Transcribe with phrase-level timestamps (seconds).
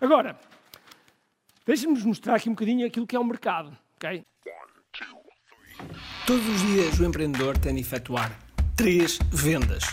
[0.00, 0.38] Agora,
[1.64, 4.24] deixem-nos mostrar aqui um bocadinho aquilo que é o mercado, ok?
[6.26, 8.36] Todos os dias o empreendedor tem de efetuar
[8.74, 9.84] três vendas: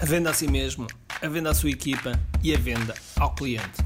[0.00, 0.86] a venda a si mesmo,
[1.20, 3.82] a venda à sua equipa e a venda ao cliente.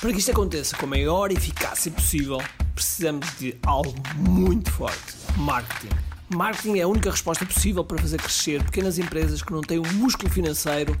[0.00, 2.38] Para que isto aconteça com a maior eficácia possível,
[2.74, 5.94] precisamos de algo muito forte: marketing.
[6.28, 9.94] Marketing é a única resposta possível para fazer crescer pequenas empresas que não têm o
[9.94, 11.00] músculo financeiro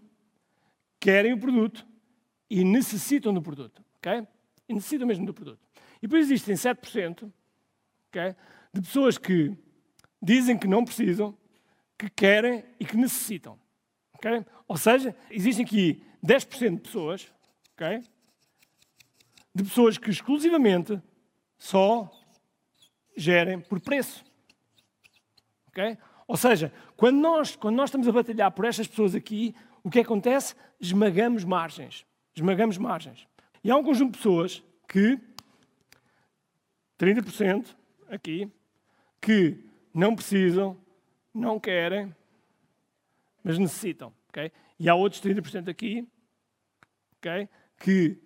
[1.01, 1.85] querem o produto
[2.49, 4.25] e necessitam do produto, ok?
[4.69, 5.59] E necessitam mesmo do produto.
[5.97, 7.29] E depois existem 7%,
[8.07, 8.35] ok?
[8.73, 9.55] de pessoas que
[10.21, 11.37] dizem que não precisam,
[11.97, 13.59] que querem e que necessitam.
[14.13, 14.45] Okay?
[14.67, 17.31] Ou seja, existem aqui 10% de pessoas,
[17.73, 18.01] okay?
[19.53, 21.01] de pessoas que exclusivamente
[21.57, 22.09] só
[23.17, 24.23] gerem por preço.
[25.69, 25.97] Okay?
[26.27, 29.99] Ou seja, quando nós, quando nós estamos a batalhar por estas pessoas aqui, o que
[29.99, 30.55] acontece?
[30.79, 32.05] Esmagamos margens.
[32.35, 33.27] Esmagamos margens.
[33.63, 35.19] E há um conjunto de pessoas que,
[36.99, 37.75] 30%
[38.09, 38.51] aqui,
[39.19, 39.57] que
[39.93, 40.77] não precisam,
[41.33, 42.13] não querem,
[43.43, 44.13] mas necessitam.
[44.29, 44.51] Okay?
[44.79, 46.07] E há outros 30% aqui
[47.17, 48.17] okay, que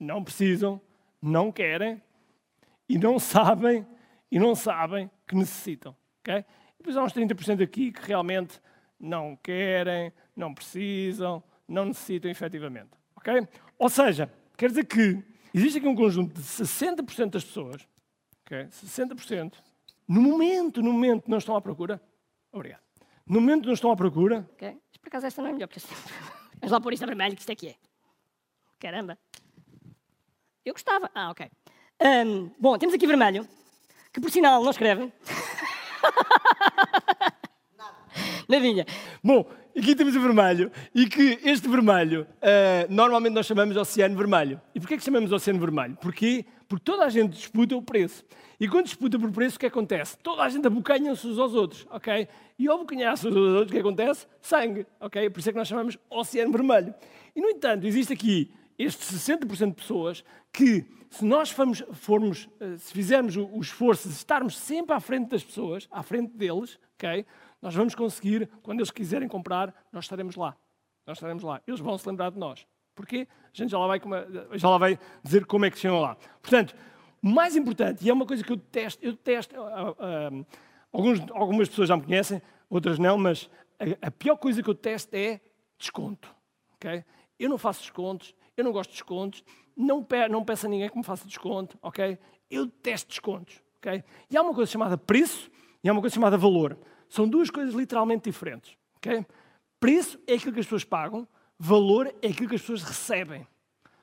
[0.00, 0.80] não precisam,
[1.20, 2.02] não querem
[2.88, 3.86] e não sabem
[4.30, 5.94] e não sabem que necessitam.
[6.20, 6.38] Okay?
[6.38, 8.60] E depois há uns 30% aqui que realmente
[8.98, 12.90] não querem, não precisam, não necessitam efetivamente.
[13.16, 13.46] Okay?
[13.78, 15.22] Ou seja, quer dizer que
[15.52, 17.86] existe aqui um conjunto de 60% das pessoas,
[18.46, 18.64] okay?
[18.66, 19.54] 60%,
[20.06, 22.00] no momento, no momento não estão à procura,
[22.52, 22.80] obrigado.
[23.26, 24.48] No momento não estão à procura.
[24.54, 25.80] Ok, por acaso esta não é melhor, porque
[26.60, 27.76] Vamos lá pôr isto a vermelho, que isto aqui é.
[28.78, 29.18] Caramba.
[30.64, 31.10] Eu gostava.
[31.14, 31.50] Ah, ok.
[32.00, 33.46] Um, bom, temos aqui vermelho,
[34.12, 35.12] que por sinal não escreve.
[38.48, 38.86] Nadinha.
[39.22, 44.58] Bom, aqui temos o vermelho e que este vermelho, uh, normalmente nós chamamos oceano vermelho.
[44.74, 45.98] E porquê que chamamos oceano vermelho?
[46.00, 46.46] Porquê?
[46.66, 48.24] Porque toda a gente disputa o preço.
[48.58, 50.16] E quando disputa por preço, o que acontece?
[50.22, 52.26] Toda a gente abocanha-se uns aos outros, ok?
[52.58, 54.26] E ao abocanhar-se uns aos outros, o que acontece?
[54.40, 55.28] Sangue, ok?
[55.28, 56.94] Por isso é que nós chamamos oceano vermelho.
[57.36, 62.76] E, no entanto, existe aqui estes 60% de pessoas que, se nós formos, formos, eh,
[62.78, 67.26] se fizermos o esforço de estarmos sempre à frente das pessoas, à frente deles, ok?
[67.60, 70.56] Nós vamos conseguir, quando eles quiserem comprar, nós estaremos lá.
[71.06, 71.60] Nós estaremos lá.
[71.66, 72.66] Eles vão se lembrar de nós.
[72.94, 73.26] Porquê?
[73.44, 74.00] A gente já lá vai,
[74.54, 76.16] já lá vai dizer como é que chegam lá.
[76.42, 76.74] Portanto,
[77.22, 80.46] o mais importante, e é uma coisa que eu testo, eu testo, uh, uh,
[80.92, 84.74] alguns, algumas pessoas já me conhecem, outras não, mas a, a, pior coisa que eu
[84.74, 85.40] testo é
[85.78, 86.34] desconto.
[86.74, 87.04] Okay?
[87.38, 89.44] Eu não faço descontos, eu não gosto de descontos,
[89.76, 92.18] não, pe não peço a ninguém que me faça desconto, ok?
[92.50, 94.02] Eu testo descontos, ok?
[94.28, 95.48] E há uma coisa chamada preço
[95.82, 96.76] e há uma coisa chamada valor.
[97.08, 98.76] São duas coisas literalmente diferentes.
[98.96, 99.24] Okay?
[99.80, 101.26] Preço é aquilo que as pessoas pagam,
[101.58, 103.46] valor é aquilo que as pessoas recebem.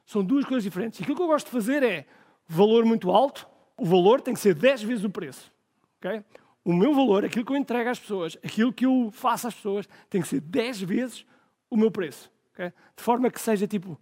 [0.06, 1.00] São duas coisas diferentes.
[1.00, 2.06] E aquilo que eu gosto de fazer é
[2.48, 5.52] valor muito alto, o valor tem que ser 10 vezes o preço.
[5.98, 6.24] Okay?
[6.64, 9.88] O meu valor, aquilo que eu entrego às pessoas, aquilo que eu faço às pessoas,
[10.10, 11.26] tem que ser 10 vezes
[11.70, 12.32] o meu preço.
[12.54, 12.72] Okay?
[12.96, 14.00] De forma que seja tipo,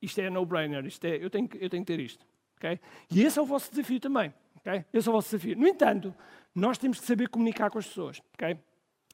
[0.00, 2.26] isto é no-brainer, isto é, eu, tenho, eu tenho que ter isto.
[2.56, 2.78] Okay?
[3.10, 4.32] E esse é o vosso desafio também.
[4.68, 4.84] Okay?
[4.92, 5.56] Esse é o vosso desafio.
[5.56, 6.14] No entanto,
[6.54, 8.20] nós temos que saber comunicar com as pessoas.
[8.34, 8.58] Okay?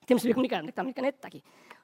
[0.04, 0.58] Temos que saber comunicar.
[0.58, 1.18] Onde é está a minha caneta?
[1.18, 1.42] Está aqui.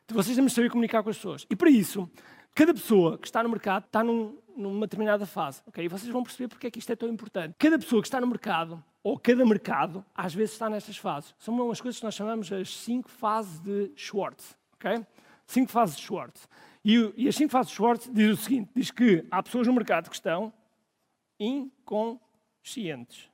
[0.08, 1.47] Vocês temos que saber comunicar com as pessoas.
[1.48, 2.10] E para isso,
[2.53, 5.62] cada pessoa que está no mercado está num, numa determinada fase.
[5.69, 5.84] Okay?
[5.84, 7.54] E vocês vão perceber porque é que isto é tão importante.
[7.59, 11.34] Cada pessoa que está no mercado, ou cada mercado, às vezes está nestas fases.
[11.38, 14.56] São umas coisas que nós chamamos as cinco fases de Schwartz.
[14.75, 15.06] Okay?
[15.47, 16.48] Cinco fases de Schwartz.
[16.84, 19.72] E, e as cinco fases de Schwartz diz o seguinte: diz que há pessoas no
[19.72, 20.53] mercado que estão
[21.38, 23.30] inconscientes.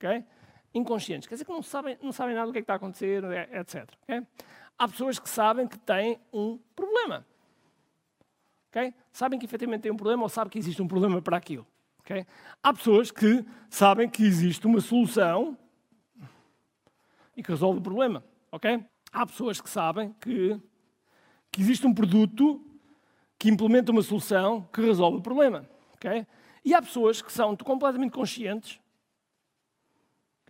[0.00, 0.24] Okay?
[0.72, 2.76] inconscientes, quer dizer que não sabem, não sabem nada do que, é que está a
[2.76, 3.88] acontecer, etc.
[4.04, 4.26] Okay?
[4.78, 7.26] Há pessoas que sabem que têm um problema.
[8.70, 8.94] Okay?
[9.12, 11.66] Sabem que efetivamente têm um problema ou sabem que existe um problema para aquilo.
[12.00, 12.24] Okay?
[12.62, 15.58] Há pessoas que sabem que existe uma solução
[17.36, 18.24] e que resolve o problema.
[18.52, 18.84] Okay?
[19.12, 20.60] Há pessoas que sabem que,
[21.50, 22.64] que existe um produto
[23.38, 25.68] que implementa uma solução que resolve o problema.
[25.94, 26.26] Okay?
[26.64, 28.80] E há pessoas que são completamente conscientes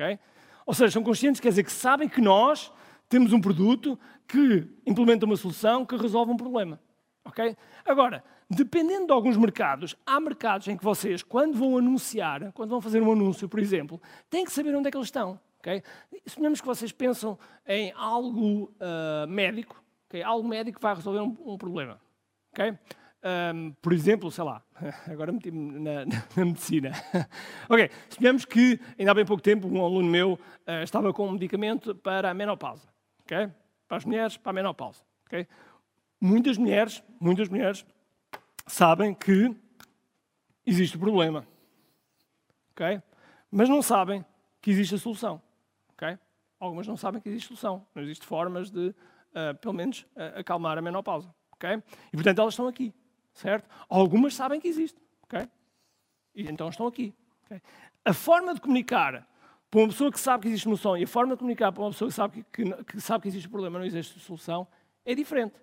[0.01, 0.19] Okay?
[0.65, 2.73] Ou seja, são conscientes, quer dizer, que sabem que nós
[3.09, 6.81] temos um produto que implementa uma solução que resolve um problema.
[7.25, 7.55] Okay?
[7.85, 12.81] Agora, dependendo de alguns mercados, há mercados em que vocês, quando vão anunciar, quando vão
[12.81, 14.01] fazer um anúncio, por exemplo,
[14.31, 15.39] têm que saber onde é que eles estão.
[15.59, 15.83] Okay?
[16.27, 20.23] Suponhamos que vocês pensam em algo uh, médico, okay?
[20.23, 22.01] algo médico que vai resolver um, um problema.
[22.53, 22.79] Okay?
[23.23, 24.63] Um, por exemplo, sei lá,
[25.07, 26.93] agora meti-me na, na, medicina.
[27.69, 31.33] ok, suponhamos que ainda há bem pouco tempo um aluno meu uh, estava com um
[31.33, 32.89] medicamento para a menopausa.
[33.23, 33.51] Okay?
[33.87, 35.03] Para as mulheres, para a menopausa.
[35.27, 35.47] Okay?
[36.19, 37.85] Muitas mulheres, muitas mulheres
[38.67, 39.55] sabem que
[40.67, 41.47] existe o problema.
[42.73, 43.03] Okay?
[43.51, 44.25] Mas não sabem
[44.63, 45.43] que existe a solução.
[45.93, 46.19] Okay?
[46.59, 47.87] Algumas não sabem que existe solução.
[47.95, 51.35] Não existe formas de, uh, pelo menos, uh, acalmar a menopausa.
[51.55, 51.83] Okay?
[52.13, 52.95] E, portanto, elas estão aqui.
[53.41, 53.67] Certo?
[53.89, 55.01] Algumas sabem que existe.
[55.23, 55.49] Okay?
[56.35, 57.15] E então estão aqui.
[57.47, 57.63] Okay?
[58.05, 59.27] A forma de comunicar
[59.71, 61.91] para uma pessoa que sabe que existe solução e a forma de comunicar para uma
[61.91, 64.69] pessoa que sabe que, que, que sabe que existe problema não existe solução
[65.07, 65.55] é diferente.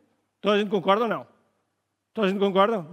[0.42, 1.28] Toda a gente concorda ou não?
[2.14, 2.84] Toda a gente concorda?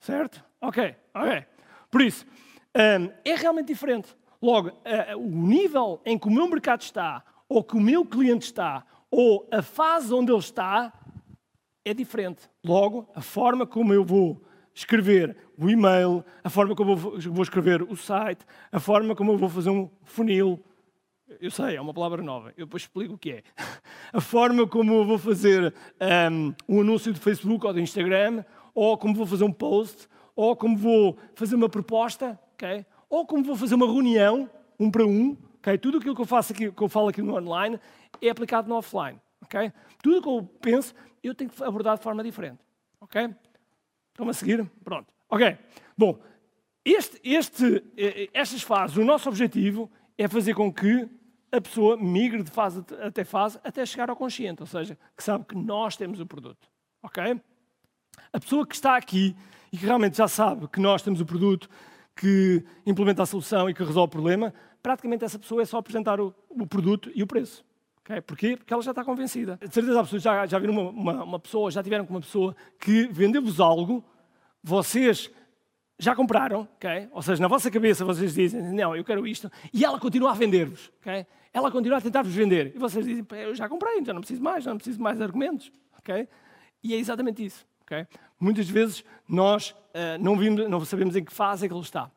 [0.00, 0.44] Certo?
[0.60, 1.46] Ok, ok.
[1.92, 2.26] Por isso,
[2.74, 4.16] um, é realmente diferente.
[4.42, 8.46] Logo, uh, o nível em que o meu mercado está, ou que o meu cliente
[8.46, 10.92] está, ou a fase onde ele está,
[11.84, 12.48] é diferente.
[12.64, 14.42] Logo, a forma como eu vou
[14.74, 19.38] escrever o e-mail, a forma como eu vou escrever o site, a forma como eu
[19.38, 20.62] vou fazer um funil.
[21.40, 23.42] Eu sei, é uma palavra nova, eu depois explico o que é.
[24.12, 25.74] A forma como eu vou fazer
[26.30, 30.54] um, um anúncio de Facebook ou de Instagram, ou como vou fazer um post, ou
[30.54, 32.84] como vou fazer uma proposta, okay?
[33.08, 34.48] ou como vou fazer uma reunião,
[34.78, 35.36] um para um.
[35.58, 35.78] Okay?
[35.78, 37.78] Tudo aquilo que eu, faço aqui, que eu falo aqui no online
[38.20, 39.20] é aplicado no offline.
[39.54, 39.72] Okay?
[40.02, 42.58] Tudo que eu penso, eu tenho que abordar de forma diferente.
[43.00, 43.32] Ok?
[44.10, 44.70] Estão-me a seguir?
[44.82, 45.12] Pronto.
[45.28, 45.56] Ok.
[45.96, 46.20] Bom,
[46.84, 51.08] este, este, eh, estas fases, o nosso objetivo é fazer com que
[51.52, 55.44] a pessoa migre de fase até fase até chegar ao consciente, ou seja, que sabe
[55.44, 56.68] que nós temos o produto.
[57.02, 57.40] Ok?
[58.32, 59.36] A pessoa que está aqui
[59.72, 61.68] e que realmente já sabe que nós temos o produto,
[62.16, 64.52] que implementa a solução e que resolve o problema,
[64.82, 67.64] praticamente essa pessoa é só apresentar o, o produto e o preço.
[68.04, 68.20] Okay?
[68.20, 68.56] Porquê?
[68.56, 69.58] Porque ela já está convencida.
[69.60, 72.54] De certeza pessoas já, já viram uma, uma, uma, pessoa, já tiveram com uma pessoa
[72.78, 74.04] que vendeu-vos algo,
[74.62, 75.30] vocês
[75.98, 76.68] já compraram,
[77.12, 80.34] ou seja, na vossa cabeça vocês dizem, não, eu quero isto, e ela continua a
[80.34, 80.92] vender-vos.
[81.52, 82.72] Ela continua a tentar-vos vender.
[82.74, 85.72] E vocês dizem, eu já comprei, já não preciso mais, já não preciso mais argumentos.
[86.82, 87.66] E é exatamente isso.
[88.38, 92.10] Muitas vezes nós uh, não, vimos, não sabemos em que fase é que ele está.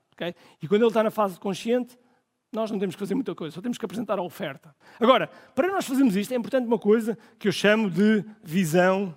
[0.62, 1.98] E quando ele está na fase consciente,
[2.52, 4.74] nós não temos que fazer muita coisa, só temos que apresentar a oferta.
[5.00, 9.16] Agora, para nós fazermos isto, é importante uma coisa que eu chamo de visão.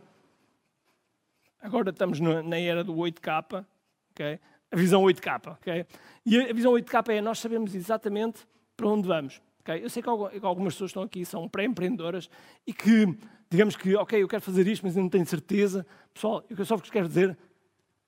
[1.63, 3.65] Agora estamos na era do 8K,
[4.13, 4.41] okay?
[4.71, 5.53] a visão 8K.
[5.59, 5.87] Okay?
[6.27, 8.47] E a visão 8K é nós sabemos exatamente
[8.77, 9.41] para onde vamos.
[9.61, 9.85] Okay?
[9.85, 12.29] Eu sei que algumas pessoas estão aqui, são pré-empreendedoras
[12.67, 13.17] e que,
[13.49, 15.87] digamos que, ok, eu quero fazer isto, mas eu não tenho certeza.
[16.13, 17.37] Pessoal, eu só vos quero dizer,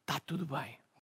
[0.00, 0.81] está tudo bem.